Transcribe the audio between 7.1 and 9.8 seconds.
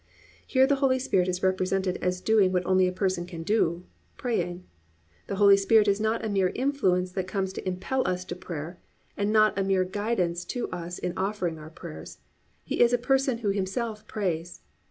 that comes to impel us to prayer, and not a